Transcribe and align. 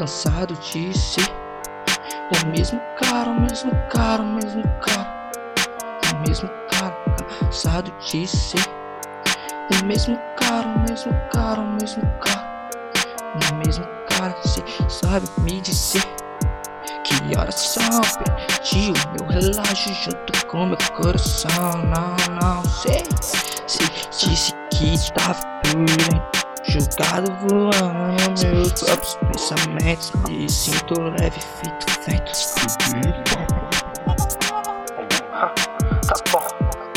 cansado 0.00 0.54
de 0.54 0.98
ser 0.98 1.30
o 2.32 2.46
mesmo 2.46 2.80
cara, 2.96 3.28
o 3.28 3.38
mesmo 3.38 3.70
cara, 3.90 4.22
o 4.22 4.26
mesmo 4.32 4.62
cara, 4.80 5.30
o 6.10 6.26
mesmo 6.26 6.48
cara, 6.70 6.96
cansado 7.42 7.92
de 8.00 8.26
ser 8.26 8.66
o 9.70 9.84
mesmo 9.84 10.18
cara, 10.38 10.66
o 10.66 10.78
mesmo 10.88 11.12
cara, 11.30 11.60
o 11.60 11.72
mesmo 11.72 12.02
cara, 12.18 12.70
o 13.52 13.54
mesmo 13.56 13.86
cara, 14.08 14.34
cê 14.42 14.64
sabe 14.88 15.28
me 15.42 15.60
dizer 15.60 16.02
que 17.04 17.38
horas 17.38 17.60
são, 17.60 18.00
perdi 18.24 18.92
o 18.92 19.12
meu 19.12 19.28
relógio 19.28 19.94
junto 19.96 20.46
com 20.46 20.64
meu 20.64 20.78
coração, 20.96 21.72
não, 21.84 22.16
não 22.40 22.64
sei, 22.64 23.04
se 23.66 24.30
disse 24.30 24.54
que 24.72 25.12
tava 25.12 25.42
por 25.62 26.39
Jogado 26.62 27.32
voando 27.48 28.46
meus 28.46 28.72
próprios 28.72 29.14
pensamentos 29.32 30.12
Me 30.28 30.48
sinto 30.48 31.00
leve, 31.00 31.40
feito 31.40 31.86
vento 32.06 32.32
Tá 36.06 36.14
bom, 36.30 36.46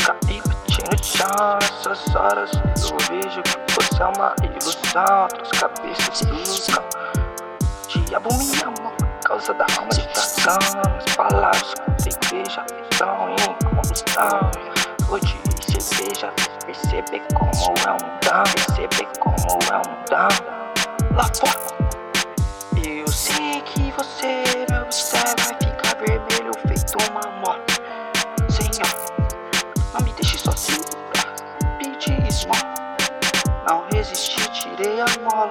caí 0.04 0.42
bati 0.46 0.82
no 0.90 1.02
chão 1.02 1.58
Nessas 1.60 2.14
horas 2.14 2.50
eu 2.52 2.98
vejo 3.08 3.42
que 3.42 3.74
você 3.74 4.02
é 4.02 4.06
uma 4.06 4.34
ilusão 4.42 5.22
Outras 5.22 5.50
cabeças 5.52 6.20
ilusão 6.20 6.84
Diabo 8.06 8.36
me 8.36 8.62
ama 8.62 8.92
causa 9.24 9.54
da 9.54 9.64
alma 9.78 9.88
agitação 9.92 10.58
As 10.98 11.16
palavras 11.16 11.74
que 11.74 12.02
você 12.02 12.10
veja 12.30 12.66
estão 12.90 13.30
em 13.30 13.54
combustão 13.64 14.50
Hoje 15.08 15.44
cerveja 16.04 16.32
perceber 16.64 17.22
como 17.34 17.50
é 17.86 17.92
um 17.92 18.20
dano, 18.20 18.44
perceber 18.54 19.08
como 19.18 19.36
é 19.72 19.78
um 19.78 20.04
dano. 20.08 21.14
Lá 21.14 21.28
fora. 21.34 21.60
Eu 22.82 23.08
sei 23.08 23.60
que 23.62 23.92
você 23.92 24.44
me 24.70 24.78
observa 24.78 25.34
e 25.52 25.64
fica 25.64 25.94
vermelho 25.96 26.52
feito 26.66 26.96
uma 27.10 27.22
moto. 27.40 27.80
Senhor, 28.50 28.88
não 29.92 30.00
me 30.02 30.12
deixe 30.14 30.38
sozinho 30.38 30.84
pra 31.12 31.24
pedir 31.78 32.26
esmola. 32.26 32.74
Não 33.68 33.84
resisti, 33.92 34.48
tirei 34.52 35.00
a 35.00 35.06
mola 35.22 35.50